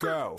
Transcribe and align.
Go. 0.00 0.36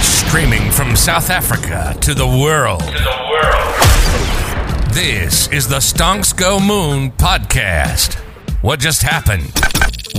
Streaming 0.00 0.72
from 0.72 0.96
South 0.96 1.30
Africa 1.30 1.96
to 2.00 2.14
the 2.14 2.26
world. 2.26 2.80
To 2.80 2.86
the 2.86 3.28
world. 3.30 4.92
This 4.92 5.46
is 5.52 5.68
the 5.68 5.76
Stonks 5.76 6.36
Go 6.36 6.58
Moon 6.58 7.12
podcast. 7.12 8.14
What 8.60 8.80
just 8.80 9.02
happened? 9.02 9.52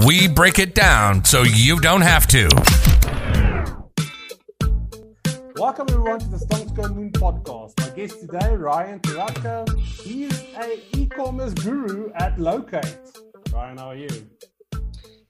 We 0.07 0.29
break 0.29 0.59
it 0.59 0.75
down 0.75 1.25
so 1.25 1.43
you 1.43 1.81
don't 1.81 2.03
have 2.03 2.25
to. 2.27 2.47
Welcome 5.57 5.87
everyone 5.89 6.19
to 6.19 6.29
the 6.29 6.37
Stonks 6.37 6.73
Go 6.73 6.87
Moon 6.87 7.11
podcast. 7.11 7.77
My 7.81 7.93
guest 7.93 8.21
today, 8.21 8.55
Ryan 8.55 9.01
Taratko. 9.01 9.77
He's 9.77 10.41
a 10.55 10.79
e-commerce 10.95 11.53
guru 11.53 12.13
at 12.13 12.39
Locate. 12.39 12.97
Ryan, 13.51 13.77
how 13.77 13.87
are 13.89 13.97
you? 13.97 14.07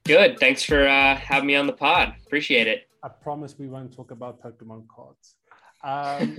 Good. 0.04 0.40
Thanks 0.40 0.62
for 0.62 0.88
uh, 0.88 1.16
having 1.16 1.48
me 1.48 1.56
on 1.56 1.66
the 1.66 1.74
pod. 1.74 2.14
Appreciate 2.28 2.68
it. 2.68 2.89
I 3.04 3.10
promise 3.10 3.58
we 3.58 3.68
won't 3.68 3.94
talk 3.94 4.12
about 4.12 4.42
Pokemon 4.42 4.86
cards. 4.88 5.36
Um, 5.84 6.38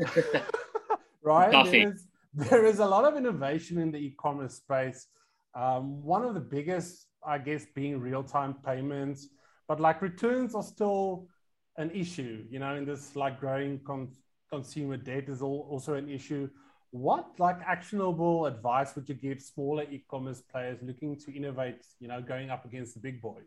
Coffee. 1.24 1.70
there 1.70 1.92
is, 1.92 2.06
there 2.34 2.66
is 2.66 2.78
a 2.78 2.86
lot 2.86 3.04
of 3.04 3.16
innovation 3.16 3.78
in 3.78 3.90
the 3.90 3.98
e-commerce 3.98 4.54
space. 4.54 5.06
Um, 5.54 6.02
one 6.02 6.24
of 6.24 6.34
the 6.34 6.40
biggest, 6.40 7.06
I 7.26 7.38
guess, 7.38 7.66
being 7.74 8.00
real-time 8.00 8.54
payments, 8.64 9.28
but 9.68 9.80
like 9.80 10.02
returns 10.02 10.54
are 10.54 10.62
still 10.62 11.28
an 11.76 11.90
issue. 11.90 12.44
You 12.50 12.58
know, 12.58 12.74
in 12.76 12.84
this 12.84 13.16
like 13.16 13.40
growing 13.40 13.80
con- 13.86 14.12
consumer 14.50 14.96
debt 14.96 15.28
is 15.28 15.42
all, 15.42 15.66
also 15.70 15.94
an 15.94 16.08
issue. 16.08 16.48
What 16.92 17.38
like 17.38 17.60
actionable 17.66 18.46
advice 18.46 18.94
would 18.96 19.08
you 19.08 19.14
give 19.14 19.40
smaller 19.40 19.84
e-commerce 19.84 20.42
players 20.42 20.78
looking 20.82 21.16
to 21.20 21.34
innovate? 21.34 21.84
You 22.00 22.08
know, 22.08 22.20
going 22.20 22.50
up 22.50 22.64
against 22.64 22.94
the 22.94 23.00
big 23.00 23.22
boys. 23.22 23.46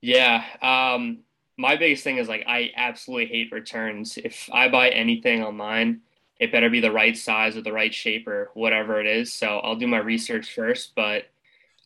Yeah. 0.00 0.44
Um, 0.60 1.20
my 1.56 1.76
biggest 1.76 2.04
thing 2.04 2.18
is 2.18 2.28
like 2.28 2.44
I 2.46 2.70
absolutely 2.76 3.26
hate 3.26 3.52
returns. 3.52 4.18
If 4.18 4.48
I 4.52 4.68
buy 4.68 4.88
anything 4.88 5.42
online, 5.42 6.00
it 6.40 6.52
better 6.52 6.68
be 6.68 6.80
the 6.80 6.92
right 6.92 7.16
size 7.16 7.56
or 7.56 7.62
the 7.62 7.72
right 7.72 7.94
shape 7.94 8.26
or 8.26 8.50
whatever 8.54 9.00
it 9.00 9.06
is. 9.06 9.32
So 9.32 9.58
I'll 9.60 9.76
do 9.76 9.86
my 9.86 9.98
research 9.98 10.52
first. 10.52 10.94
But 10.96 11.24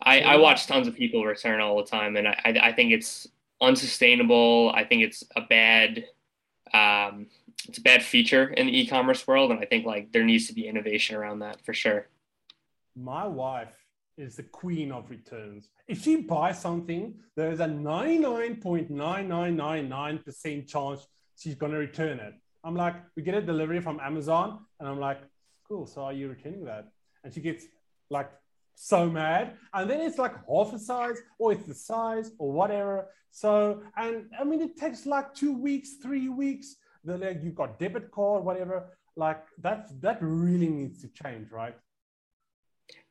I, 0.00 0.20
I 0.20 0.36
watch 0.36 0.66
tons 0.66 0.88
of 0.88 0.94
people 0.94 1.24
return 1.24 1.60
all 1.60 1.76
the 1.76 1.84
time, 1.84 2.16
and 2.16 2.28
I, 2.28 2.58
I 2.62 2.72
think 2.72 2.92
it's 2.92 3.26
unsustainable. 3.60 4.72
I 4.74 4.84
think 4.84 5.02
it's 5.02 5.24
a 5.36 5.42
bad 5.42 6.04
um, 6.72 7.26
it's 7.68 7.78
a 7.78 7.82
bad 7.82 8.02
feature 8.02 8.48
in 8.48 8.66
the 8.66 8.80
e-commerce 8.80 9.26
world, 9.26 9.50
and 9.50 9.60
I 9.60 9.64
think 9.64 9.84
like 9.84 10.12
there 10.12 10.24
needs 10.24 10.46
to 10.46 10.54
be 10.54 10.66
innovation 10.66 11.16
around 11.16 11.40
that 11.40 11.64
for 11.64 11.74
sure. 11.74 12.06
My 12.96 13.26
wife 13.26 13.74
is 14.18 14.36
the 14.36 14.42
queen 14.42 14.92
of 14.92 15.08
returns. 15.08 15.70
If 15.86 16.02
she 16.02 16.16
buys 16.16 16.60
something, 16.60 17.14
there 17.36 17.50
is 17.50 17.60
a 17.60 17.66
99.9999% 17.66 20.66
chance 20.66 21.06
she's 21.36 21.54
going 21.54 21.72
to 21.72 21.78
return 21.78 22.18
it. 22.18 22.34
I'm 22.64 22.74
like, 22.74 22.96
we 23.16 23.22
get 23.22 23.34
a 23.34 23.40
delivery 23.40 23.80
from 23.80 24.00
Amazon, 24.00 24.58
and 24.80 24.88
I'm 24.88 24.98
like, 24.98 25.20
cool. 25.66 25.86
So 25.86 26.02
are 26.02 26.12
you 26.12 26.28
returning 26.28 26.64
that? 26.64 26.88
And 27.22 27.32
she 27.32 27.40
gets 27.40 27.66
like 28.10 28.30
so 28.74 29.08
mad. 29.08 29.54
And 29.72 29.88
then 29.88 30.00
it's 30.00 30.18
like 30.18 30.34
half 30.48 30.72
a 30.72 30.78
size, 30.78 31.18
or 31.38 31.52
it's 31.52 31.64
the 31.64 31.74
size, 31.74 32.32
or 32.38 32.52
whatever. 32.52 33.06
So, 33.30 33.82
and 33.96 34.24
I 34.38 34.44
mean, 34.44 34.62
it 34.62 34.76
takes 34.76 35.06
like 35.06 35.34
two 35.34 35.52
weeks, 35.52 35.96
three 36.02 36.28
weeks. 36.28 36.76
The 37.04 37.16
like 37.16 37.42
you 37.42 37.52
got 37.52 37.78
debit 37.78 38.10
card, 38.10 38.44
whatever. 38.44 38.88
Like 39.16 39.44
that, 39.58 39.88
that 40.00 40.18
really 40.20 40.68
needs 40.68 41.00
to 41.02 41.08
change, 41.08 41.50
right? 41.50 41.74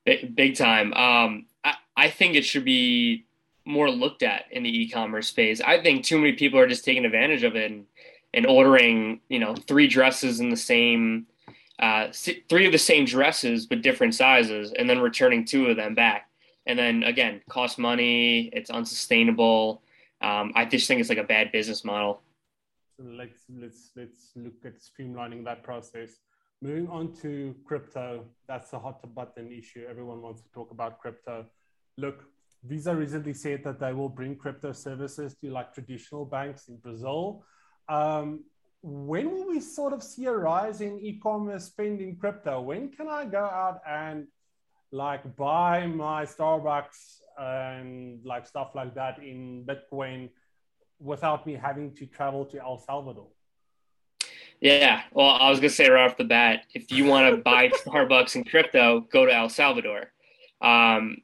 Big, 0.08 0.56
time. 0.56 0.94
Um, 0.94 1.48
I, 1.66 1.74
I 1.98 2.10
think 2.10 2.36
it 2.36 2.46
should 2.46 2.64
be 2.64 3.26
more 3.66 3.92
looked 3.92 4.24
at 4.24 4.46
in 4.52 4.64
the 4.64 4.70
e-commerce 4.84 5.28
space. 5.28 5.60
I 5.60 5.82
think 5.82 6.06
too 6.06 6.18
many 6.18 6.32
people 6.32 6.58
are 6.60 6.68
just 6.68 6.86
taking 6.86 7.04
advantage 7.04 7.44
of 7.44 7.58
it 7.58 7.70
and, 7.70 7.86
and 8.34 8.46
ordering, 8.46 9.20
you 9.28 9.40
know, 9.40 9.54
three 9.54 9.88
dresses 9.88 10.40
in 10.40 10.50
the 10.50 10.56
same, 10.56 11.28
uh, 11.80 12.08
three 12.48 12.66
of 12.66 12.72
the 12.72 12.78
same 12.78 13.04
dresses 13.04 13.66
but 13.66 13.82
different 13.82 14.16
sizes, 14.16 14.72
and 14.72 14.90
then 14.90 15.00
returning 15.00 15.44
two 15.44 15.68
of 15.68 15.76
them 15.76 15.94
back. 15.94 16.30
And 16.66 16.80
then 16.80 17.04
again, 17.04 17.42
cost 17.50 17.78
money. 17.78 18.50
It's 18.54 18.70
unsustainable. 18.70 19.82
Um, 20.22 20.54
I 20.56 20.64
just 20.64 20.88
think 20.88 21.02
it's 21.02 21.10
like 21.10 21.18
a 21.18 21.24
bad 21.24 21.52
business 21.52 21.84
model. 21.84 22.22
Let's 22.98 23.44
let's 23.54 23.92
let's 23.96 24.32
look 24.38 24.66
at 24.66 24.80
streamlining 24.80 25.44
that 25.44 25.64
process. 25.64 26.12
Moving 26.62 26.88
on 26.90 27.14
to 27.22 27.56
crypto, 27.66 28.26
that's 28.48 28.74
a 28.74 28.80
hot 28.80 29.02
button 29.14 29.52
issue. 29.52 29.86
Everyone 29.88 30.22
wants 30.22 30.42
to 30.42 30.50
talk 30.52 30.72
about 30.72 31.00
crypto. 31.00 31.46
Look, 31.98 32.24
Visa 32.64 32.96
recently 32.96 33.34
said 33.34 33.64
that 33.64 33.80
they 33.80 33.94
will 33.94 34.10
bring 34.10 34.36
crypto 34.36 34.72
services 34.72 35.36
to 35.42 35.52
like 35.52 35.72
traditional 35.72 36.26
banks 36.26 36.68
in 36.68 36.78
Brazil. 36.78 37.44
Um, 37.88 38.44
when 38.82 39.32
will 39.32 39.48
we 39.48 39.60
sort 39.60 39.94
of 39.94 40.02
see 40.02 40.26
a 40.26 40.32
rise 40.32 40.82
in 40.82 41.00
e-commerce 41.00 41.66
spending 41.66 42.18
crypto? 42.18 42.62
When 42.62 42.90
can 42.90 43.08
I 43.08 43.26
go 43.26 43.44
out 43.44 43.82
and 43.88 44.28
like 44.92 45.36
buy 45.36 45.86
my 45.86 46.26
Starbucks 46.26 47.20
and 47.38 48.26
like 48.26 48.48
stuff 48.48 48.72
like 48.74 48.96
that 48.96 49.20
in 49.20 49.64
Bitcoin 49.66 50.30
without 51.00 51.46
me 51.46 51.54
having 51.54 51.94
to 51.96 52.08
travel 52.08 52.46
to 52.46 52.60
El 52.60 52.80
Salvador? 52.80 53.28
Yeah, 54.60 55.02
well, 55.12 55.30
I 55.30 55.50
was 55.50 55.60
gonna 55.60 55.70
say 55.70 55.90
right 55.90 56.10
off 56.10 56.18
the 56.18 56.24
bat, 56.24 56.64
if 56.74 56.92
you 56.92 57.06
want 57.06 57.36
to 57.36 57.42
buy 57.42 57.70
Starbucks 57.70 58.36
in 58.36 58.44
crypto, 58.44 59.02
go 59.02 59.26
to 59.26 59.34
El 59.34 59.50
Salvador. 59.50 60.12
Um, 60.62 61.18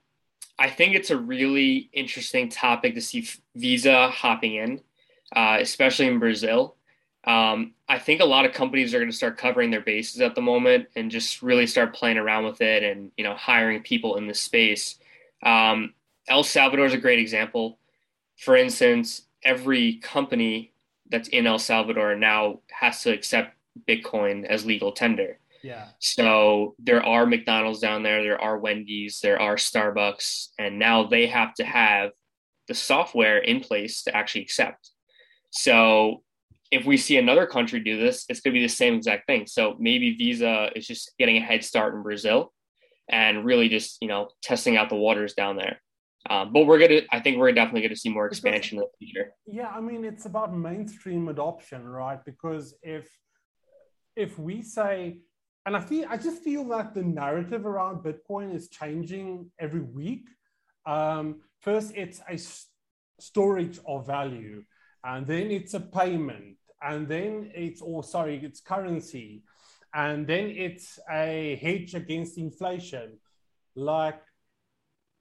I 0.59 0.69
think 0.69 0.95
it's 0.95 1.09
a 1.09 1.17
really 1.17 1.89
interesting 1.93 2.49
topic 2.49 2.93
to 2.95 3.01
see 3.01 3.27
Visa 3.55 4.09
hopping 4.09 4.55
in, 4.55 4.81
uh, 5.35 5.57
especially 5.59 6.07
in 6.07 6.19
Brazil. 6.19 6.75
Um, 7.25 7.73
I 7.87 7.99
think 7.99 8.21
a 8.21 8.25
lot 8.25 8.45
of 8.45 8.51
companies 8.51 8.93
are 8.93 8.99
going 8.99 9.09
to 9.09 9.15
start 9.15 9.37
covering 9.37 9.71
their 9.71 9.81
bases 9.81 10.19
at 10.21 10.35
the 10.35 10.41
moment 10.41 10.89
and 10.95 11.09
just 11.09 11.41
really 11.41 11.65
start 11.65 11.95
playing 11.95 12.17
around 12.17 12.45
with 12.45 12.61
it 12.61 12.83
and 12.83 13.11
you 13.17 13.23
know 13.23 13.33
hiring 13.33 13.81
people 13.81 14.17
in 14.17 14.27
this 14.27 14.41
space. 14.41 14.99
Um, 15.41 15.93
El 16.27 16.43
Salvador 16.43 16.85
is 16.85 16.93
a 16.93 16.97
great 16.97 17.19
example. 17.19 17.79
For 18.37 18.55
instance, 18.55 19.23
every 19.43 19.95
company 19.95 20.72
that's 21.13 21.29
in 21.29 21.45
El 21.45 21.59
Salvador 21.59 22.15
now 22.15 22.59
has 22.71 23.03
to 23.03 23.13
accept 23.13 23.55
Bitcoin 23.87 24.45
as 24.45 24.65
legal 24.65 24.91
tender. 24.91 25.37
Yeah. 25.61 25.89
So 25.99 26.73
there 26.79 27.05
are 27.05 27.27
McDonald's 27.27 27.79
down 27.79 28.01
there, 28.01 28.23
there 28.23 28.41
are 28.41 28.57
Wendy's, 28.57 29.19
there 29.21 29.39
are 29.39 29.55
Starbucks, 29.55 30.47
and 30.57 30.79
now 30.79 31.03
they 31.03 31.27
have 31.27 31.53
to 31.55 31.63
have 31.63 32.09
the 32.67 32.73
software 32.73 33.37
in 33.37 33.59
place 33.59 34.01
to 34.03 34.15
actually 34.15 34.41
accept. 34.41 34.89
So 35.51 36.23
if 36.71 36.83
we 36.83 36.97
see 36.97 37.17
another 37.19 37.45
country 37.45 37.79
do 37.79 37.99
this, 37.99 38.25
it's 38.27 38.41
going 38.41 38.55
to 38.55 38.59
be 38.59 38.65
the 38.65 38.73
same 38.73 38.95
exact 38.95 39.27
thing. 39.27 39.45
So 39.45 39.75
maybe 39.79 40.15
Visa 40.15 40.71
is 40.75 40.87
just 40.87 41.13
getting 41.19 41.37
a 41.37 41.41
head 41.41 41.63
start 41.63 41.93
in 41.93 42.01
Brazil 42.01 42.51
and 43.07 43.45
really 43.45 43.69
just, 43.69 43.99
you 44.01 44.07
know, 44.07 44.29
testing 44.41 44.77
out 44.77 44.89
the 44.89 44.95
waters 44.95 45.35
down 45.35 45.57
there. 45.57 45.79
Um, 46.29 46.53
but 46.53 46.65
we're 46.65 46.79
gonna, 46.79 47.01
I 47.11 47.19
think 47.19 47.37
we're 47.37 47.51
definitely 47.51 47.81
gonna 47.81 47.95
see 47.95 48.09
more 48.09 48.27
expansion 48.27 48.77
in 48.77 48.85
the 48.85 49.05
future. 49.05 49.33
Yeah, 49.45 49.69
I 49.69 49.81
mean, 49.81 50.05
it's 50.05 50.25
about 50.25 50.55
mainstream 50.55 51.27
adoption, 51.27 51.87
right? 51.87 52.23
Because 52.23 52.75
if 52.81 53.09
if 54.15 54.37
we 54.39 54.61
say, 54.61 55.19
and 55.65 55.75
I 55.75 55.79
feel, 55.81 56.05
I 56.09 56.17
just 56.17 56.43
feel 56.43 56.63
that 56.69 56.93
the 56.93 57.01
narrative 57.03 57.65
around 57.65 58.03
Bitcoin 58.03 58.53
is 58.55 58.69
changing 58.69 59.51
every 59.59 59.81
week. 59.81 60.27
Um, 60.85 61.41
first, 61.61 61.93
it's 61.95 62.19
a 62.29 62.33
s- 62.33 62.67
storage 63.19 63.79
of 63.87 64.05
value, 64.05 64.63
and 65.03 65.25
then 65.25 65.51
it's 65.51 65.73
a 65.73 65.79
payment, 65.79 66.57
and 66.81 67.07
then 67.07 67.51
it's, 67.55 67.81
or 67.81 68.03
sorry, 68.03 68.39
it's 68.43 68.61
currency, 68.61 69.43
and 69.95 70.27
then 70.27 70.45
it's 70.51 70.99
a 71.09 71.59
hedge 71.61 71.95
against 71.95 72.37
inflation. 72.37 73.17
Like 73.75 74.21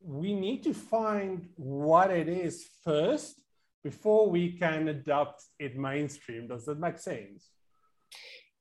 we 0.05 0.35
need 0.35 0.63
to 0.65 0.75
find 0.75 1.49
what 1.57 2.11
it 2.11 2.29
is 2.29 2.69
first 2.85 3.41
before 3.85 4.29
we 4.29 4.53
can 4.53 4.89
adopt 4.89 5.43
it 5.59 5.77
mainstream. 5.77 6.49
Does 6.49 6.65
that 6.67 6.79
make 6.79 6.99
sense? 6.99 7.49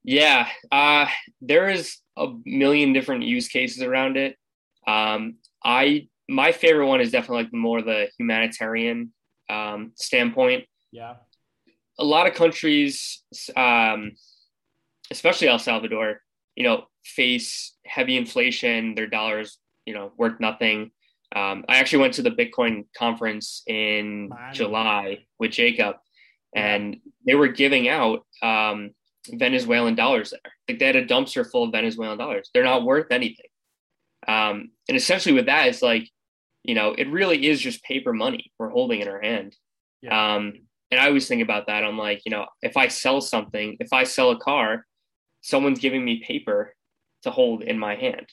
Yeah, 0.04 0.48
uh, 0.71 1.06
there 1.42 1.69
is 1.69 1.98
a 2.18 2.27
million 2.45 2.94
different 2.94 3.24
use 3.24 3.48
cases 3.48 3.83
around 3.83 4.18
it. 4.18 4.36
Um, 4.88 5.36
I 5.63 6.07
my 6.27 6.51
favorite 6.51 6.88
one 6.88 7.01
is 7.01 7.12
definitely 7.12 7.44
like 7.44 7.54
more 7.54 7.81
the 7.81 8.07
humanitarian 8.18 9.13
um, 9.50 9.92
standpoint. 9.95 10.65
Yeah, 10.92 11.15
a 12.00 12.04
lot 12.04 12.25
of 12.25 12.33
countries, 12.33 13.24
um, 13.56 14.13
especially 15.12 15.50
El 15.50 15.60
Salvador, 15.60 16.21
you 16.56 16.63
know, 16.63 16.86
face 17.04 17.75
heavy 17.86 18.18
inflation. 18.18 18.95
Their 18.95 19.07
dollars, 19.07 19.60
you 19.86 19.94
know, 19.94 20.13
worth 20.18 20.39
nothing. 20.39 20.92
Um, 21.33 21.66
I 21.69 21.78
actually 21.78 22.00
went 22.00 22.16
to 22.16 22.22
the 22.22 22.31
Bitcoin 22.31 22.86
conference 22.98 23.63
in 23.68 24.30
Miami. 24.30 24.54
July 24.54 25.25
with 25.39 25.51
Jacob, 25.51 25.95
and 26.56 26.98
they 27.25 27.36
were 27.36 27.48
giving 27.48 27.88
out 27.88 28.25
um, 28.42 28.92
Venezuelan 29.30 29.95
dollars 29.95 30.31
there. 30.31 30.54
Like 30.68 30.80
they 30.80 30.86
had 30.86 30.95
a 30.95 31.06
dumpster 31.06 31.50
full 31.50 31.63
of 31.63 31.72
Venezuelan 31.72 32.18
dollars. 32.18 32.50
They're 32.54 32.63
not 32.63 32.83
worth 32.83 33.12
anything. 33.12 33.48
Um, 34.28 34.72
and 34.88 34.98
essentially, 34.98 35.33
with 35.33 35.45
that, 35.45 35.68
it's 35.68 35.81
like, 35.81 36.10
you 36.63 36.75
know, 36.75 36.94
it 36.98 37.10
really 37.10 37.48
is 37.48 37.60
just 37.60 37.84
paper 37.84 38.13
money 38.13 38.51
we're 38.60 38.69
holding 38.69 39.01
in 39.01 39.07
our 39.07 39.22
hand. 39.22 39.56
Yeah. 40.01 40.36
Um, 40.36 40.54
and 40.92 41.00
I 41.00 41.07
always 41.07 41.27
think 41.27 41.42
about 41.42 41.68
that. 41.68 41.84
I'm 41.84 41.98
like, 41.98 42.22
you 42.25 42.31
know, 42.31 42.48
if 42.62 42.75
I 42.75 42.89
sell 42.89 43.22
something, 43.22 43.77
if 43.80 43.94
I 43.94 44.04
sell 44.04 44.31
a 44.31 44.39
car, 44.39 44.86
someone's 45.42 45.80
giving 45.80 46.04
me 46.04 46.24
paper 46.25 46.75
to 47.24 47.31
hold 47.31 47.63
in 47.63 47.80
my 47.80 47.95
hand, 47.95 48.27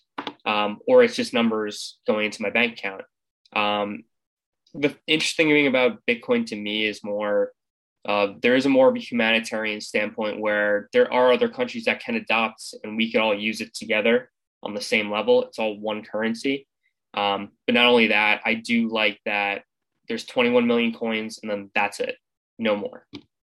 um, 0.49 0.79
or 0.89 1.05
it's 1.05 1.15
just 1.15 1.35
numbers 1.35 1.99
going 2.06 2.25
into 2.25 2.43
my 2.43 2.49
bank 2.49 2.79
account. 2.79 3.03
Um, 3.55 4.05
the 4.73 4.97
interesting 5.06 5.49
thing 5.49 5.67
about 5.67 6.00
Bitcoin 6.09 6.47
to 6.47 6.56
me 6.56 6.87
is 6.87 7.05
more 7.05 7.53
uh, 8.09 8.29
there 8.41 8.56
is 8.56 8.65
a 8.65 8.71
more 8.71 8.89
of 8.89 8.97
a 8.97 9.00
humanitarian 9.00 9.81
standpoint 9.81 10.41
where 10.41 10.89
there 10.95 11.12
are 11.12 11.31
other 11.31 11.49
countries 11.49 11.85
that 11.85 12.00
can 12.00 12.15
adopt 12.15 12.75
and 12.83 12.97
we 12.97 13.12
could 13.12 13.21
all 13.21 13.35
use 13.35 13.61
it 13.61 13.75
together 13.75 14.31
on 14.62 14.73
the 14.73 14.81
same 14.81 15.11
level. 15.11 15.45
It's 15.45 15.59
all 15.59 15.79
one 15.79 16.03
currency. 16.03 16.67
Um, 17.12 17.51
but 17.67 17.75
not 17.75 17.87
only 17.87 18.09
that, 18.09 18.41
I 18.47 18.55
do 18.55 18.89
like 18.89 19.21
that 19.27 19.62
there's 20.09 20.25
21 20.25 20.67
million 20.67 20.94
coins 20.94 21.41
and 21.43 21.51
then 21.51 21.71
that's 21.75 22.01
it, 22.01 22.17
no 22.59 22.77
more. 22.77 23.06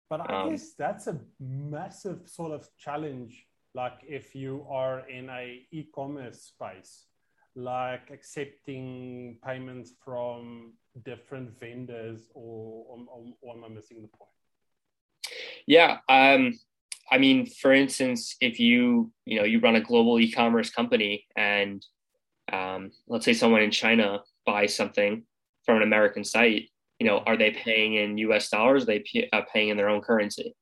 But 0.08 0.30
I 0.30 0.42
um, 0.42 0.50
guess 0.50 0.74
that's 0.78 1.08
a 1.08 1.18
massive 1.40 2.20
sort 2.26 2.52
of 2.52 2.68
challenge. 2.78 3.44
Like 3.74 3.98
if 4.06 4.34
you 4.36 4.64
are 4.70 5.08
in 5.08 5.28
a 5.28 5.66
e-commerce 5.72 6.42
space, 6.42 7.06
like 7.56 8.10
accepting 8.12 9.38
payments 9.44 9.92
from 10.04 10.74
different 11.04 11.58
vendors, 11.58 12.28
or, 12.34 12.84
or, 12.88 13.24
or 13.40 13.56
am 13.56 13.64
I 13.64 13.68
missing 13.68 14.02
the 14.02 14.08
point? 14.08 14.30
Yeah, 15.66 15.98
um, 16.08 16.58
I 17.10 17.18
mean, 17.18 17.46
for 17.46 17.72
instance, 17.72 18.36
if 18.40 18.60
you 18.60 19.12
you 19.24 19.38
know 19.38 19.44
you 19.44 19.60
run 19.60 19.76
a 19.76 19.80
global 19.80 20.20
e-commerce 20.20 20.70
company 20.70 21.26
and 21.36 21.84
um, 22.52 22.90
let's 23.08 23.24
say 23.24 23.32
someone 23.32 23.62
in 23.62 23.70
China 23.70 24.20
buys 24.46 24.74
something 24.74 25.24
from 25.64 25.78
an 25.78 25.82
American 25.82 26.24
site, 26.24 26.68
you 26.98 27.06
know, 27.06 27.18
are 27.18 27.36
they 27.36 27.50
paying 27.50 27.94
in 27.94 28.18
U.S. 28.18 28.50
dollars? 28.50 28.84
Are 28.84 28.86
they 28.86 29.00
p- 29.00 29.28
uh, 29.32 29.42
paying 29.52 29.70
in 29.70 29.76
their 29.76 29.88
own 29.88 30.00
currency? 30.00 30.54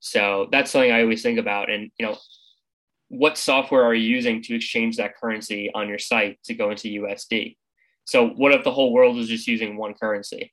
So 0.00 0.48
that's 0.50 0.70
something 0.70 0.90
I 0.90 1.02
always 1.02 1.22
think 1.22 1.38
about. 1.38 1.70
And 1.70 1.90
you 1.98 2.06
know, 2.06 2.16
what 3.12 3.36
software 3.36 3.84
are 3.84 3.94
you 3.94 4.08
using 4.08 4.42
to 4.42 4.54
exchange 4.54 4.96
that 4.96 5.14
currency 5.18 5.70
on 5.74 5.86
your 5.86 5.98
site 5.98 6.42
to 6.44 6.54
go 6.54 6.70
into 6.70 6.88
USD? 6.88 7.58
So 8.04 8.28
what 8.30 8.52
if 8.52 8.64
the 8.64 8.72
whole 8.72 8.90
world 8.90 9.18
is 9.18 9.28
just 9.28 9.46
using 9.46 9.76
one 9.76 9.92
currency? 9.92 10.50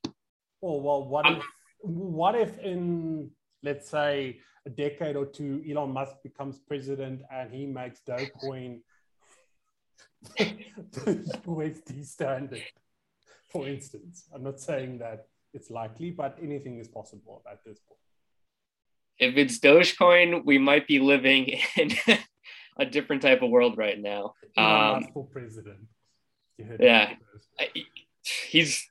Well, 0.60 0.80
well, 0.82 1.08
what 1.08 1.26
if 1.26 1.42
what 1.80 2.34
if 2.34 2.58
in 2.58 3.30
let's 3.62 3.88
say 3.88 4.40
a 4.66 4.70
decade 4.70 5.16
or 5.16 5.24
two, 5.24 5.64
Elon 5.68 5.90
Musk 5.90 6.16
becomes 6.22 6.58
president 6.58 7.22
and 7.32 7.50
he 7.50 7.64
makes 7.64 8.02
Dogecoin 8.06 8.80
the 10.36 11.40
USD 11.46 12.04
standard, 12.04 12.62
for 13.48 13.66
instance. 13.66 14.28
I'm 14.34 14.42
not 14.42 14.60
saying 14.60 14.98
that 14.98 15.28
it's 15.54 15.70
likely, 15.70 16.10
but 16.10 16.36
anything 16.42 16.78
is 16.78 16.88
possible 16.88 17.42
at 17.50 17.64
this 17.64 17.78
point. 17.78 17.98
If 19.18 19.38
it's 19.38 19.58
Dogecoin, 19.58 20.44
we 20.44 20.58
might 20.58 20.86
be 20.86 20.98
living 20.98 21.58
in 21.78 21.92
a 22.78 22.86
different 22.86 23.22
type 23.22 23.42
of 23.42 23.50
world 23.50 23.76
right 23.76 24.00
now. 24.00 24.34
Um, 24.56 25.06
president. 25.32 25.78
Yeah, 26.78 27.14
he's, 28.22 28.86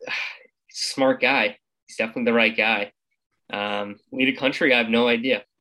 smart 0.70 1.22
guy. 1.22 1.58
He's 1.86 1.98
definitely 1.98 2.26
the 2.26 2.34
right 2.34 2.56
guy. 2.56 2.92
Um, 3.52 3.98
lead 4.12 4.30
a 4.30 4.38
country? 4.38 4.74
I 4.74 4.78
have 4.78 4.90
no 4.90 5.08
idea. 5.08 5.44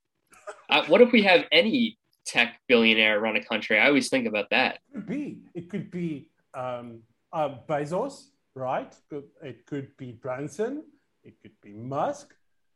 Uh, 0.70 0.85
what 0.87 1.00
if 1.00 1.12
we 1.12 1.23
have 1.23 1.44
any 1.50 1.99
tech 2.26 2.59
billionaire 2.69 3.20
run 3.20 3.37
a 3.37 3.44
country? 3.44 3.79
I 3.79 3.87
always 3.87 4.11
think 4.11 4.26
about 4.26 4.50
that. 4.50 4.81
It 4.93 4.94
could 4.94 5.06
be. 5.06 5.38
It 5.55 5.71
could 5.71 5.91
be 5.91 6.31
um, 6.55 7.00
uh, 7.32 7.56
Bezos, 7.67 8.29
right? 8.55 8.94
It 9.43 9.67
could 9.67 9.97
be 9.97 10.12
Branson. 10.12 10.85
It 11.23 11.41
could 11.43 11.53
be 11.62 11.73
Musk. 11.73 12.35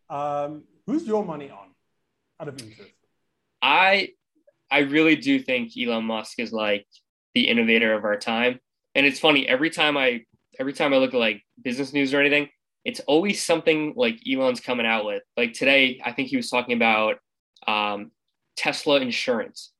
Um, 0.08 0.64
who's 0.86 1.06
your 1.06 1.24
money 1.24 1.50
on? 1.50 1.68
Out 2.40 2.48
of 2.48 2.60
interest. 2.60 2.92
I 3.60 4.12
I 4.72 4.80
really 4.80 5.16
do 5.16 5.38
think 5.38 5.72
Elon 5.76 6.04
Musk 6.04 6.38
is 6.38 6.52
like 6.52 6.86
the 7.34 7.48
innovator 7.48 7.92
of 7.92 8.04
our 8.04 8.16
time. 8.16 8.58
And 8.94 9.06
it's 9.06 9.20
funny 9.20 9.46
every 9.46 9.70
time 9.70 9.96
I 9.96 10.24
every 10.58 10.72
time 10.72 10.92
I 10.92 10.96
look 10.96 11.14
at 11.14 11.20
like 11.20 11.42
business 11.62 11.92
news 11.92 12.12
or 12.12 12.20
anything, 12.20 12.48
it's 12.84 13.00
always 13.00 13.44
something 13.44 13.92
like 13.96 14.18
Elon's 14.28 14.60
coming 14.60 14.86
out 14.86 15.04
with. 15.04 15.22
Like 15.36 15.52
today, 15.52 16.00
I 16.04 16.12
think 16.12 16.28
he 16.28 16.36
was 16.36 16.50
talking 16.50 16.74
about 16.74 17.18
um, 17.66 18.10
Tesla 18.56 19.00
insurance. 19.00 19.72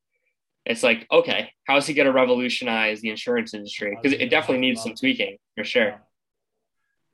It's 0.65 0.83
like, 0.83 1.07
okay, 1.11 1.51
how 1.67 1.77
is 1.79 1.87
he 1.87 1.95
going 1.95 2.07
to 2.07 2.13
revolutionize 2.13 3.01
the 3.01 3.11
insurance 3.11 3.53
industry? 3.53 3.99
Because 4.01 4.17
it 4.17 4.31
definitely 4.31 4.61
needs 4.61 4.83
some 4.83 4.95
tweaking 4.95 5.39
for 5.57 5.65
sure. 5.65 6.01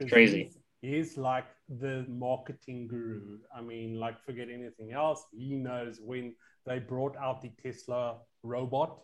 Yeah. 0.00 0.08
Crazy. 0.08 0.50
He's, 0.82 1.08
he's, 1.08 1.16
like 1.16 1.46
the 1.68 2.04
marketing 2.08 2.88
guru. 2.88 3.38
I 3.56 3.62
mean, 3.62 3.98
like, 3.98 4.22
forget 4.24 4.48
anything 4.52 4.92
else. 4.92 5.24
He 5.32 5.56
knows 5.56 5.98
when 6.04 6.34
they 6.66 6.78
brought 6.78 7.16
out 7.16 7.42
the 7.42 7.50
Tesla 7.62 8.16
robot, 8.42 9.00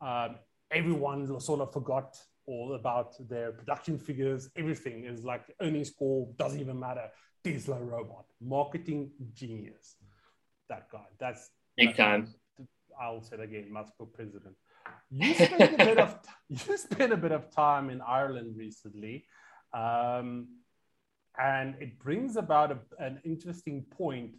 um, 0.00 0.36
everyone 0.70 1.40
sort 1.40 1.60
of 1.60 1.72
forgot 1.72 2.16
all 2.46 2.74
about 2.74 3.14
their 3.28 3.52
production 3.52 3.98
figures. 3.98 4.50
Everything 4.56 5.04
is 5.04 5.24
like 5.24 5.42
earnings 5.60 5.90
call, 5.90 6.34
doesn't 6.38 6.60
even 6.60 6.78
matter. 6.78 7.08
Tesla 7.42 7.78
robot, 7.80 8.24
marketing 8.40 9.10
genius. 9.32 9.96
That 10.68 10.90
guy. 10.90 11.04
That's 11.18 11.50
big 11.76 11.96
time. 11.96 12.28
I'll 13.00 13.22
say 13.22 13.36
it 13.36 13.42
again, 13.42 13.72
Musk 13.72 13.92
president. 14.12 14.54
You 15.10 15.34
spent 15.34 15.74
a 15.74 15.76
bit 15.76 15.98
of 15.98 16.18
you 16.48 16.76
spent 16.76 17.12
a 17.12 17.16
bit 17.16 17.32
of 17.32 17.50
time 17.50 17.90
in 17.90 18.00
Ireland 18.00 18.54
recently, 18.56 19.26
um, 19.72 20.48
and 21.38 21.74
it 21.80 21.98
brings 21.98 22.36
about 22.36 22.72
a, 22.72 22.78
an 22.98 23.20
interesting 23.24 23.84
point. 23.90 24.36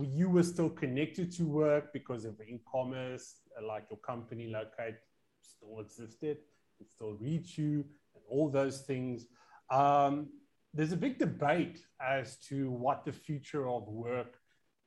You 0.00 0.28
were 0.28 0.42
still 0.42 0.70
connected 0.70 1.32
to 1.36 1.44
work 1.44 1.92
because 1.92 2.24
of 2.24 2.40
e-commerce, 2.40 3.36
like 3.66 3.84
your 3.90 3.98
company 3.98 4.48
locate 4.48 4.96
still 5.42 5.80
existed 5.80 6.38
can 6.76 6.88
still 6.88 7.14
reach 7.14 7.58
you, 7.58 7.84
and 8.14 8.24
all 8.28 8.48
those 8.48 8.80
things. 8.82 9.26
Um, 9.70 10.28
there's 10.72 10.92
a 10.92 10.96
big 10.96 11.18
debate 11.18 11.84
as 12.00 12.36
to 12.48 12.70
what 12.70 13.04
the 13.04 13.12
future 13.12 13.68
of 13.68 13.86
work 13.88 14.38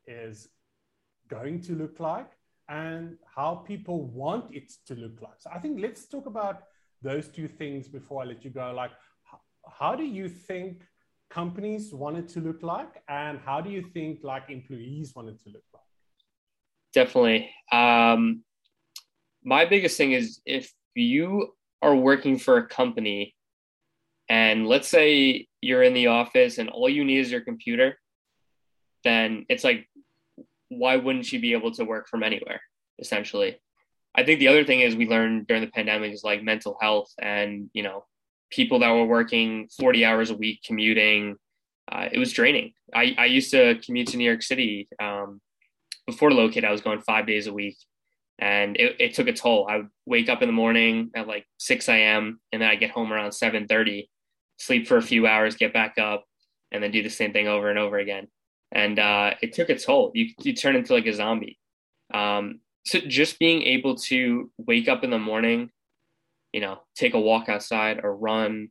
is 0.06 0.50
going 1.30 1.62
to 1.62 1.74
look 1.74 2.00
like 2.00 2.32
and 2.70 3.18
how 3.36 3.56
people 3.56 4.06
want 4.08 4.54
it 4.54 4.72
to 4.88 4.96
look 4.96 5.22
like. 5.22 5.40
So 5.40 5.50
I 5.54 5.60
think 5.60 5.80
let's 5.80 6.06
talk 6.08 6.26
about 6.26 6.64
those 7.02 7.30
two 7.30 7.48
things 7.48 7.88
before 7.88 8.24
I 8.24 8.26
let 8.26 8.44
you 8.44 8.50
go. 8.50 8.74
Like, 8.76 8.92
how 9.70 9.96
do 9.96 10.04
you 10.04 10.28
think 10.28 10.84
companies 11.30 11.94
want 11.94 12.18
it 12.18 12.28
to 12.30 12.40
look 12.40 12.64
like, 12.64 13.02
and 13.10 13.40
how 13.46 13.62
do 13.62 13.70
you 13.70 13.84
think 13.94 14.20
like 14.24 14.50
employees 14.50 15.14
want 15.16 15.30
it 15.30 15.42
to 15.44 15.50
look 15.50 15.64
like? 15.74 15.84
Definitely. 16.94 17.50
Um, 17.72 18.44
my 19.44 19.66
biggest 19.66 19.98
thing 19.98 20.14
is 20.14 20.42
if 20.46 20.72
you 20.96 21.54
are 21.82 21.96
working 21.96 22.38
for 22.38 22.58
a 22.58 22.68
company 22.68 23.36
and 24.30 24.68
let's 24.68 24.88
say 24.88 25.48
you're 25.62 25.84
in 25.84 25.94
the 25.94 26.08
office 26.08 26.58
and 26.58 26.70
all 26.70 26.90
you 26.90 27.04
need 27.04 27.20
is 27.20 27.32
your 27.32 27.42
computer, 27.42 28.00
then 29.04 29.46
it's 29.48 29.64
like, 29.64 29.88
why 30.70 30.98
wouldn't 30.98 31.32
you 31.32 31.40
be 31.40 31.54
able 31.54 31.72
to 31.72 31.86
work 31.86 32.10
from 32.10 32.24
anywhere, 32.24 32.60
essentially? 33.00 33.58
I 34.16 34.24
think 34.24 34.40
the 34.40 34.48
other 34.48 34.66
thing 34.66 34.82
is 34.82 34.96
we 34.96 35.08
learned 35.08 35.48
during 35.48 35.64
the 35.64 35.72
pandemic 35.72 36.12
is 36.12 36.24
like 36.24 36.44
mental 36.44 36.78
health 36.82 37.12
and, 37.22 37.70
you 37.74 37.84
know, 37.84 38.06
people 38.50 38.80
that 38.80 38.92
were 38.92 39.06
working 39.06 39.68
40 39.78 40.06
hours 40.06 40.30
a 40.30 40.36
week 40.36 40.62
commuting. 40.66 41.36
Uh, 41.92 42.10
it 42.12 42.20
was 42.20 42.34
draining. 42.34 42.74
I, 42.94 43.16
I 43.18 43.26
used 43.26 43.52
to 43.52 43.76
commute 43.86 44.10
to 44.10 44.18
New 44.18 44.26
York 44.26 44.44
City. 44.44 44.88
Um, 45.02 45.42
before 46.06 46.32
Locate, 46.32 46.66
I 46.66 46.72
was 46.72 46.82
going 46.82 47.02
five 47.02 47.28
days 47.28 47.48
a 47.48 47.54
week 47.54 47.78
and 48.40 48.78
it, 48.78 48.96
it 49.00 49.14
took 49.14 49.28
a 49.28 49.34
toll. 49.34 49.68
I 49.70 49.78
would 49.78 49.90
wake 50.06 50.30
up 50.30 50.42
in 50.42 50.48
the 50.48 50.54
morning 50.54 51.12
at 51.16 51.28
like 51.28 51.46
6 51.60 51.88
a.m. 51.90 52.40
and 52.52 52.62
then 52.62 52.70
I 52.70 52.76
get 52.76 52.92
home 52.92 53.12
around 53.12 53.32
7:30, 53.32 54.08
sleep 54.58 54.88
for 54.88 54.98
a 54.98 55.02
few 55.02 55.28
hours, 55.28 55.56
get 55.56 55.74
back 55.74 55.98
up, 55.98 56.26
and 56.72 56.84
then 56.84 56.92
do 56.92 57.04
the 57.04 57.10
same 57.10 57.34
thing 57.34 57.48
over 57.48 57.70
and 57.70 57.80
over 57.80 57.98
again. 57.98 58.28
And 58.72 59.00
uh, 59.00 59.34
it 59.42 59.54
took 59.54 59.70
a 59.70 59.78
toll. 59.78 60.12
You 60.14 60.30
you 60.42 60.54
turn 60.54 60.76
into 60.76 60.94
like 60.94 61.08
a 61.08 61.14
zombie. 61.14 61.58
Um, 62.14 62.60
so 62.86 63.00
just 63.00 63.40
being 63.40 63.64
able 63.64 63.96
to 63.96 64.52
wake 64.58 64.88
up 64.88 65.04
in 65.04 65.10
the 65.10 65.20
morning, 65.20 65.72
you 66.54 66.62
know, 66.62 66.80
take 66.96 67.14
a 67.14 67.20
walk 67.20 67.50
outside 67.50 68.00
or 68.04 68.16
run, 68.16 68.70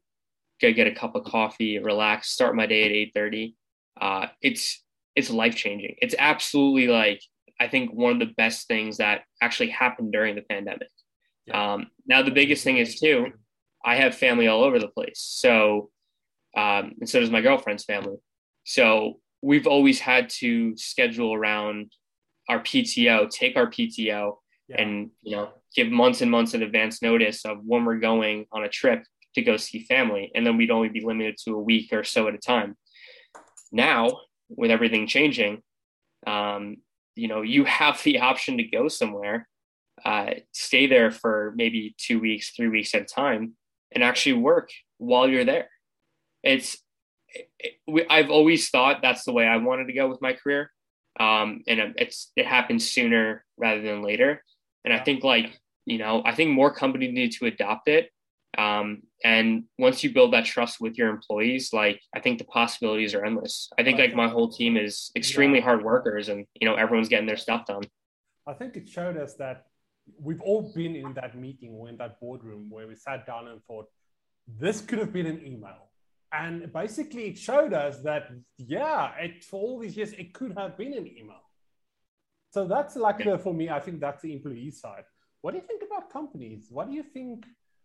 go 0.60 0.72
get 0.72 0.86
a 0.86 0.94
cup 0.94 1.14
of 1.14 1.24
coffee, 1.24 1.78
relax, 1.78 2.30
start 2.30 2.56
my 2.56 2.66
day 2.66 2.84
at 2.84 2.92
8:30. 3.16 3.54
Uh, 4.00 4.26
it's 4.42 4.82
it's 5.14 5.30
life 5.30 5.56
changing. 5.56 5.96
It's 5.98 6.14
absolutely 6.18 6.88
like 6.88 7.22
I 7.58 7.68
think 7.68 7.92
one 7.92 8.12
of 8.12 8.18
the 8.18 8.34
best 8.36 8.68
things 8.68 8.98
that 8.98 9.22
actually 9.40 9.70
happened 9.70 10.12
during 10.12 10.34
the 10.34 10.42
pandemic. 10.42 10.90
Yeah. 11.46 11.74
Um, 11.74 11.86
now, 12.06 12.22
the 12.22 12.30
biggest 12.30 12.64
thing 12.64 12.76
is 12.78 13.00
too, 13.00 13.32
I 13.84 13.96
have 13.96 14.14
family 14.14 14.46
all 14.46 14.64
over 14.64 14.78
the 14.78 14.88
place. 14.88 15.20
So, 15.20 15.90
um, 16.56 16.92
and 17.00 17.08
so 17.08 17.20
does 17.20 17.30
my 17.30 17.40
girlfriend's 17.40 17.84
family. 17.84 18.16
So 18.64 19.20
we've 19.42 19.66
always 19.66 20.00
had 20.00 20.28
to 20.40 20.76
schedule 20.76 21.32
around 21.32 21.92
our 22.48 22.60
PTO, 22.60 23.30
take 23.30 23.56
our 23.56 23.68
PTO, 23.68 24.36
yeah. 24.68 24.82
and 24.82 25.10
you 25.22 25.36
know 25.36 25.50
give 25.74 25.90
months 25.90 26.20
and 26.20 26.30
months 26.30 26.54
in 26.54 26.62
advance 26.62 27.02
notice 27.02 27.44
of 27.44 27.58
when 27.64 27.84
we're 27.84 27.98
going 27.98 28.46
on 28.52 28.64
a 28.64 28.68
trip 28.68 29.04
to 29.34 29.42
go 29.42 29.56
see 29.56 29.84
family, 29.84 30.30
and 30.34 30.46
then 30.46 30.56
we'd 30.56 30.70
only 30.70 30.88
be 30.88 31.04
limited 31.04 31.36
to 31.44 31.54
a 31.54 31.60
week 31.60 31.92
or 31.92 32.04
so 32.04 32.28
at 32.28 32.34
a 32.34 32.38
time. 32.38 32.76
Now 33.72 34.20
with 34.48 34.70
everything 34.70 35.06
changing, 35.06 35.62
um, 36.26 36.78
you 37.14 37.28
know, 37.28 37.42
you 37.42 37.64
have 37.64 38.02
the 38.02 38.20
option 38.20 38.58
to 38.58 38.64
go 38.64 38.88
somewhere, 38.88 39.48
uh, 40.04 40.30
stay 40.52 40.86
there 40.86 41.10
for 41.10 41.52
maybe 41.56 41.94
two 41.98 42.20
weeks, 42.20 42.50
three 42.50 42.68
weeks 42.68 42.94
at 42.94 43.02
a 43.02 43.04
time, 43.04 43.54
and 43.92 44.04
actually 44.04 44.34
work 44.34 44.70
while 44.98 45.28
you're 45.28 45.44
there. 45.44 45.68
It's, 46.42 46.78
it, 47.28 48.06
I've 48.08 48.30
always 48.30 48.70
thought 48.70 49.02
that's 49.02 49.24
the 49.24 49.32
way 49.32 49.46
I 49.46 49.56
wanted 49.56 49.86
to 49.86 49.92
go 49.92 50.08
with 50.08 50.22
my 50.22 50.32
career. 50.32 50.70
Um, 51.18 51.62
and 51.66 51.94
it's, 51.96 52.30
it 52.36 52.46
happens 52.46 52.90
sooner 52.90 53.44
rather 53.56 53.80
than 53.80 54.02
later. 54.02 54.42
And 54.86 54.94
I 54.94 55.00
think 55.00 55.22
like, 55.24 55.60
you 55.84 55.98
know, 55.98 56.22
I 56.24 56.34
think 56.34 56.50
more 56.52 56.72
companies 56.72 57.12
need 57.12 57.32
to 57.32 57.46
adopt 57.46 57.88
it. 57.88 58.10
Um, 58.56 59.02
and 59.22 59.64
once 59.78 60.02
you 60.02 60.14
build 60.14 60.32
that 60.32 60.46
trust 60.46 60.80
with 60.80 60.96
your 60.96 61.10
employees, 61.10 61.72
like 61.72 62.00
I 62.14 62.20
think 62.20 62.38
the 62.38 62.44
possibilities 62.44 63.12
are 63.12 63.24
endless. 63.24 63.68
I 63.78 63.82
think 63.82 63.98
like 63.98 64.14
my 64.14 64.28
whole 64.28 64.50
team 64.50 64.78
is 64.78 65.10
extremely 65.14 65.60
hard 65.60 65.84
workers 65.84 66.30
and, 66.30 66.46
you 66.58 66.66
know, 66.66 66.76
everyone's 66.76 67.10
getting 67.10 67.26
their 67.26 67.36
stuff 67.36 67.66
done. 67.66 67.82
I 68.46 68.54
think 68.54 68.76
it 68.76 68.88
showed 68.88 69.18
us 69.18 69.34
that 69.34 69.66
we've 70.18 70.40
all 70.40 70.72
been 70.74 70.94
in 70.96 71.12
that 71.14 71.36
meeting 71.36 71.72
or 71.72 71.88
in 71.88 71.96
that 71.98 72.20
boardroom 72.20 72.70
where 72.70 72.86
we 72.86 72.94
sat 72.94 73.26
down 73.26 73.48
and 73.48 73.62
thought, 73.64 73.86
this 74.58 74.80
could 74.80 75.00
have 75.00 75.12
been 75.12 75.26
an 75.26 75.44
email. 75.44 75.90
And 76.32 76.72
basically, 76.72 77.28
it 77.28 77.38
showed 77.38 77.72
us 77.72 77.98
that, 78.02 78.30
yeah, 78.58 79.12
it, 79.18 79.44
for 79.44 79.60
all 79.60 79.78
these 79.78 79.96
years, 79.96 80.12
it 80.12 80.32
could 80.32 80.56
have 80.56 80.76
been 80.76 80.92
an 80.94 81.06
email. 81.06 81.42
So 82.56 82.66
that's 82.66 82.96
like 82.96 83.18
the, 83.22 83.38
for 83.38 83.52
me, 83.52 83.68
I 83.68 83.80
think 83.80 84.00
that's 84.00 84.22
the 84.22 84.32
employee 84.32 84.70
side. 84.70 85.04
What 85.42 85.50
do 85.50 85.58
you 85.58 85.66
think 85.70 85.82
about 85.86 86.10
companies? 86.10 86.68
What 86.70 86.88
do 86.88 86.94
you 86.94 87.02
think, 87.02 87.44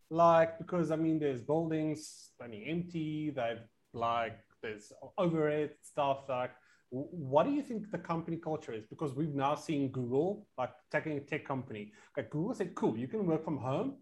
like, 0.10 0.58
because 0.60 0.92
I 0.92 0.96
mean, 0.96 1.20
there's 1.20 1.42
buildings, 1.42 2.30
I 2.42 2.48
mean, 2.48 2.64
empty, 2.66 3.34
they've 3.36 3.66
like, 3.94 4.40
there's 4.64 4.94
overhead 5.18 5.72
stuff. 5.82 6.20
Like, 6.30 6.52
what 6.90 7.44
do 7.48 7.52
you 7.52 7.62
think 7.62 7.92
the 7.92 7.98
company 7.98 8.38
culture 8.38 8.72
is? 8.72 8.86
Because 8.86 9.14
we've 9.14 9.36
now 9.36 9.56
seen 9.56 9.92
Google, 9.92 10.48
like 10.58 10.72
taking 10.90 11.18
a 11.18 11.20
tech 11.20 11.44
company. 11.46 11.92
Like 12.16 12.30
Google 12.30 12.56
said, 12.56 12.74
cool, 12.74 12.98
you 12.98 13.10
can 13.10 13.26
work 13.26 13.44
from 13.44 13.58
home, 13.58 13.96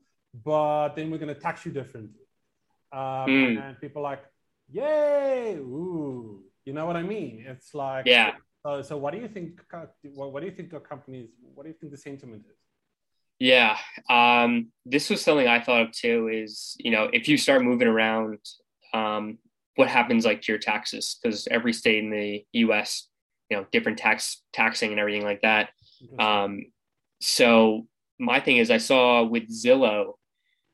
but 0.45 0.89
then 0.89 1.09
we're 1.09 1.17
going 1.17 1.33
to 1.33 1.41
tax 1.41 1.65
you 1.65 1.71
differently. 1.71 2.27
Um, 2.91 3.25
mm. 3.27 3.63
And 3.63 3.81
people 3.81 4.03
like, 4.03 4.21
yay, 4.71 5.55
ooh, 5.55 6.43
you 6.63 6.73
know 6.73 6.85
what 6.85 6.95
I 6.95 7.01
mean? 7.01 7.43
It's 7.47 7.73
like, 7.73 8.05
yeah. 8.05 8.33
So, 8.69 8.81
so 8.83 8.97
what 8.97 9.13
do 9.13 9.19
you 9.19 9.27
think? 9.27 9.61
What, 10.13 10.31
what 10.31 10.41
do 10.41 10.45
you 10.45 10.53
think 10.53 10.69
the 10.69 10.79
companies? 10.79 11.29
What 11.55 11.63
do 11.63 11.69
you 11.69 11.75
think 11.79 11.91
the 11.91 11.97
sentiment 11.97 12.43
is? 12.47 12.57
Yeah, 13.39 13.77
um, 14.09 14.67
this 14.85 15.09
was 15.09 15.21
something 15.21 15.47
I 15.47 15.59
thought 15.59 15.81
of 15.81 15.91
too. 15.91 16.29
Is 16.31 16.75
you 16.79 16.91
know 16.91 17.09
if 17.11 17.27
you 17.27 17.38
start 17.38 17.63
moving 17.63 17.88
around, 17.88 18.38
um, 18.93 19.39
what 19.75 19.88
happens 19.88 20.23
like 20.23 20.43
to 20.43 20.51
your 20.51 20.59
taxes? 20.59 21.17
Because 21.21 21.47
every 21.49 21.73
state 21.73 22.03
in 22.03 22.11
the 22.11 22.45
U.S. 22.53 23.07
you 23.49 23.57
know 23.57 23.65
different 23.71 23.97
tax 23.97 24.43
taxing 24.53 24.91
and 24.91 24.99
everything 24.99 25.23
like 25.23 25.41
that. 25.41 25.69
Um, 26.19 26.65
so 27.21 27.88
my 28.19 28.39
thing 28.39 28.57
is, 28.57 28.69
I 28.69 28.77
saw 28.77 29.23
with 29.23 29.49
Zillow, 29.49 30.13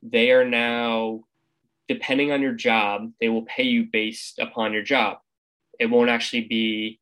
they 0.03 0.31
are 0.31 0.45
now 0.45 1.21
depending 1.87 2.31
on 2.31 2.41
your 2.41 2.53
job, 2.53 3.11
they 3.21 3.29
will 3.29 3.45
pay 3.45 3.63
you 3.63 3.85
based 3.89 4.39
upon 4.39 4.73
your 4.73 4.83
job. 4.83 5.19
It 5.79 5.85
won't 5.85 6.09
actually 6.09 6.41
be 6.41 6.99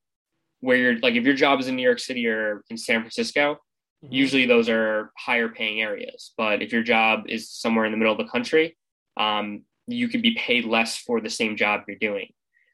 where 0.64 0.78
you're 0.78 1.00
like 1.00 1.16
if 1.16 1.26
your 1.26 1.34
job 1.34 1.60
is 1.60 1.68
in 1.68 1.76
New 1.76 1.84
York 1.84 2.00
City 2.00 2.26
or 2.26 2.64
in 2.70 2.78
San 2.78 3.02
Francisco, 3.02 3.56
mm-hmm. 4.04 4.14
usually 4.14 4.46
those 4.46 4.70
are 4.70 5.12
higher 5.18 5.50
paying 5.50 5.82
areas. 5.82 6.34
But 6.38 6.62
if 6.62 6.72
your 6.72 6.84
job 6.84 7.26
is 7.28 7.52
somewhere 7.52 7.86
in 7.86 7.92
the 7.92 7.98
middle 7.98 8.14
of 8.14 8.18
the 8.18 8.32
country, 8.32 8.78
um, 9.18 9.64
you 9.88 10.08
could 10.08 10.22
be 10.22 10.36
paid 10.36 10.64
less 10.64 10.98
for 10.98 11.20
the 11.20 11.30
same 11.30 11.58
job 11.58 11.82
you're 11.86 11.98
doing 12.00 12.30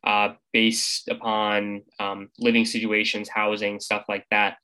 uh, 0.05 0.33
based 0.53 1.07
upon 1.07 1.81
um, 1.99 2.29
living 2.37 2.63
situations, 2.65 3.27
housing, 3.27 3.79
stuff 3.79 4.05
like 4.07 4.25
that. 4.29 4.57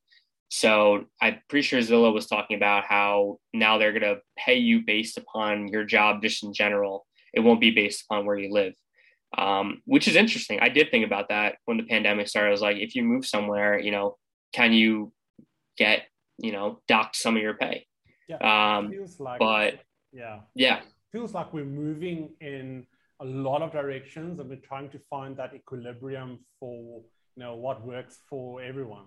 So 0.50 1.06
I'm 1.20 1.40
pretty 1.50 1.64
sure 1.64 1.80
Zillow 1.80 2.14
was 2.14 2.28
talking 2.28 2.56
about 2.56 2.84
how 2.86 3.40
now 3.54 3.80
they're 3.80 3.92
going 3.92 4.04
to 4.04 4.22
pay 4.38 4.58
you 4.58 4.84
based 4.86 5.18
upon 5.18 5.68
your 5.70 5.84
job 5.84 6.22
just 6.22 6.44
in 6.44 6.54
general 6.54 7.08
it 7.36 7.42
won't 7.42 7.60
be 7.60 7.72
based 7.72 8.06
upon 8.06 8.26
where 8.26 8.38
you 8.38 8.52
live, 8.52 8.74
um, 9.38 9.82
which 9.86 10.08
is 10.08 10.16
interesting. 10.16 10.60
I 10.62 10.70
did 10.70 10.92
think 10.92 11.06
about 11.06 11.30
that 11.30 11.56
when 11.66 11.78
the 11.78 11.84
pandemic 11.84 12.28
started. 12.28 12.50
I 12.50 12.52
was 12.52 12.62
like, 12.62 12.78
if 12.78 12.96
you 12.96 13.04
move 13.04 13.26
somewhere, 13.26 13.80
you 13.80 13.92
know, 13.92 14.18
can 14.54 14.74
you 14.74 15.12
get, 15.78 16.04
you 16.38 16.52
know, 16.52 16.82
docked 16.88 17.16
some 17.16 17.36
of 17.36 17.42
your 17.42 17.56
pay? 17.56 17.86
Yeah. 18.28 18.38
Um, 18.78 18.92
feels 18.92 19.20
like, 19.20 19.40
but 19.40 19.80
yeah, 20.12 20.40
yeah, 20.56 20.82
feels 21.12 21.34
like 21.34 21.54
we're 21.54 21.66
moving 21.66 22.30
in 22.42 22.86
a 23.22 23.26
lot 23.26 23.62
of 23.62 23.72
directions 23.72 24.40
and 24.40 24.50
we're 24.50 24.58
trying 24.58 24.90
to 24.90 25.00
find 25.10 25.38
that 25.38 25.54
equilibrium 25.54 26.40
for 26.60 27.02
you 27.36 27.44
know 27.44 27.56
what 27.56 27.86
works 27.86 28.20
for 28.30 28.62
everyone 28.62 29.06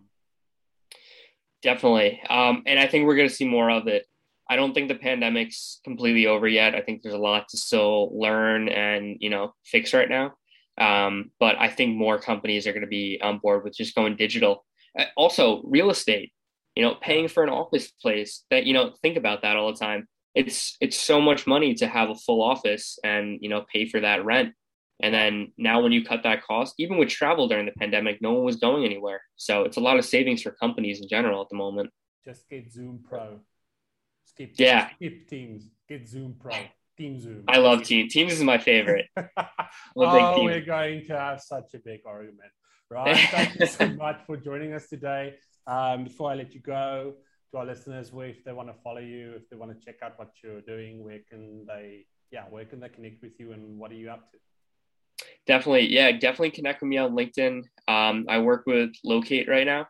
definitely 1.62 2.20
um, 2.30 2.62
and 2.66 2.78
i 2.78 2.86
think 2.86 3.06
we're 3.06 3.16
going 3.16 3.28
to 3.28 3.34
see 3.34 3.46
more 3.46 3.70
of 3.70 3.86
it 3.86 4.06
I 4.48 4.56
don't 4.56 4.72
think 4.72 4.88
the 4.88 4.94
pandemic's 4.94 5.80
completely 5.84 6.26
over 6.26 6.48
yet. 6.48 6.74
I 6.74 6.80
think 6.80 7.02
there's 7.02 7.14
a 7.14 7.18
lot 7.18 7.48
to 7.50 7.56
still 7.56 8.18
learn 8.18 8.68
and 8.68 9.16
you 9.20 9.30
know 9.30 9.54
fix 9.64 9.92
right 9.92 10.08
now. 10.08 10.34
Um, 10.78 11.32
but 11.40 11.56
I 11.58 11.68
think 11.68 11.96
more 11.96 12.18
companies 12.18 12.66
are 12.66 12.72
going 12.72 12.82
to 12.82 12.88
be 12.88 13.20
on 13.22 13.38
board 13.38 13.64
with 13.64 13.76
just 13.76 13.94
going 13.94 14.16
digital. 14.16 14.64
Uh, 14.98 15.04
also, 15.16 15.62
real 15.64 15.90
estate. 15.90 16.32
You 16.76 16.84
know, 16.84 16.94
paying 16.94 17.26
for 17.26 17.42
an 17.42 17.48
office 17.48 17.90
place. 17.90 18.44
That 18.50 18.64
you 18.64 18.72
know, 18.72 18.92
think 19.02 19.16
about 19.16 19.42
that 19.42 19.56
all 19.56 19.72
the 19.72 19.78
time. 19.78 20.08
It's 20.34 20.76
it's 20.80 20.96
so 20.96 21.20
much 21.20 21.46
money 21.46 21.74
to 21.74 21.86
have 21.86 22.10
a 22.10 22.14
full 22.14 22.42
office 22.42 22.98
and 23.02 23.38
you 23.40 23.48
know 23.48 23.64
pay 23.72 23.88
for 23.88 24.00
that 24.00 24.24
rent. 24.24 24.54
And 25.00 25.14
then 25.14 25.52
now, 25.56 25.82
when 25.82 25.92
you 25.92 26.04
cut 26.04 26.24
that 26.24 26.42
cost, 26.42 26.74
even 26.78 26.98
with 26.98 27.08
travel 27.08 27.48
during 27.48 27.66
the 27.66 27.72
pandemic, 27.72 28.20
no 28.20 28.32
one 28.32 28.44
was 28.44 28.56
going 28.56 28.84
anywhere. 28.84 29.20
So 29.36 29.62
it's 29.62 29.76
a 29.76 29.80
lot 29.80 29.98
of 29.98 30.04
savings 30.04 30.42
for 30.42 30.50
companies 30.52 31.00
in 31.00 31.08
general 31.08 31.42
at 31.42 31.48
the 31.50 31.56
moment. 31.56 31.90
Just 32.24 32.48
get 32.48 32.72
Zoom 32.72 33.04
Pro. 33.08 33.40
Skip, 34.38 34.52
yeah. 34.56 34.90
Skip 34.94 35.28
Teams. 35.28 35.68
Get 35.88 36.06
Zoom 36.06 36.36
Pro. 36.38 36.52
Team 36.96 37.18
Zoom. 37.18 37.42
I 37.48 37.58
love 37.58 37.82
Teams. 37.82 38.12
Teams 38.12 38.32
is 38.32 38.42
my 38.42 38.58
favorite. 38.58 39.06
oh, 39.96 40.44
we're 40.44 40.60
going 40.60 41.04
to 41.06 41.18
have 41.18 41.40
such 41.40 41.74
a 41.74 41.78
big 41.78 42.00
argument. 42.06 42.50
Right. 42.88 43.16
Thank 43.30 43.58
you 43.58 43.66
so 43.66 43.88
much 43.96 44.20
for 44.26 44.36
joining 44.36 44.74
us 44.74 44.88
today. 44.88 45.34
Um, 45.66 46.04
before 46.04 46.30
I 46.30 46.34
let 46.36 46.54
you 46.54 46.60
go, 46.60 47.14
to 47.50 47.58
our 47.58 47.66
listeners, 47.66 48.12
where 48.12 48.28
if 48.28 48.44
they 48.44 48.52
want 48.52 48.68
to 48.68 48.74
follow 48.84 49.00
you, 49.00 49.32
if 49.36 49.48
they 49.50 49.56
want 49.56 49.76
to 49.76 49.84
check 49.84 49.96
out 50.02 50.18
what 50.18 50.30
you're 50.42 50.60
doing, 50.60 51.02
where 51.02 51.18
can 51.28 51.66
they, 51.66 52.06
yeah, 52.30 52.44
where 52.48 52.64
can 52.64 52.78
they 52.78 52.88
connect 52.88 53.22
with 53.22 53.40
you 53.40 53.52
and 53.52 53.78
what 53.78 53.90
are 53.90 53.96
you 53.96 54.10
up 54.10 54.30
to? 54.30 54.38
Definitely. 55.46 55.92
Yeah, 55.92 56.12
definitely 56.12 56.50
connect 56.50 56.80
with 56.80 56.88
me 56.88 56.98
on 56.98 57.16
LinkedIn. 57.16 57.62
Um, 57.88 58.26
I 58.28 58.38
work 58.38 58.64
with 58.66 58.90
Locate 59.04 59.48
right 59.48 59.66
now, 59.66 59.88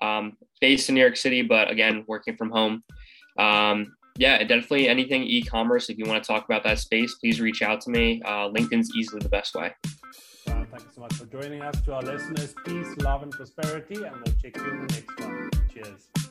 um, 0.00 0.36
based 0.60 0.88
in 0.88 0.94
New 0.94 1.00
York 1.00 1.16
City, 1.16 1.42
but 1.42 1.70
again, 1.70 2.04
working 2.06 2.36
from 2.36 2.50
home 2.50 2.84
um, 3.38 3.94
yeah, 4.16 4.38
definitely 4.38 4.88
anything 4.88 5.22
e-commerce. 5.22 5.88
If 5.88 5.98
you 5.98 6.04
want 6.06 6.22
to 6.22 6.26
talk 6.26 6.44
about 6.44 6.64
that 6.64 6.78
space, 6.78 7.14
please 7.14 7.40
reach 7.40 7.62
out 7.62 7.80
to 7.82 7.90
me. 7.90 8.20
Uh, 8.24 8.48
LinkedIn's 8.48 8.90
easily 8.96 9.20
the 9.20 9.28
best 9.28 9.54
way. 9.54 9.72
Thank 10.44 10.70
you 10.72 10.78
so 10.94 11.00
much 11.00 11.14
for 11.14 11.26
joining 11.26 11.62
us. 11.62 11.80
To 11.82 11.94
our 11.94 12.02
listeners, 12.02 12.54
peace, 12.64 12.96
love, 12.98 13.22
and 13.22 13.32
prosperity, 13.32 14.02
and 14.02 14.14
we'll 14.16 14.34
check 14.42 14.56
you 14.56 14.70
in 14.70 14.86
the 14.86 14.92
next 14.92 15.20
one. 15.20 15.50
Cheers. 15.72 16.27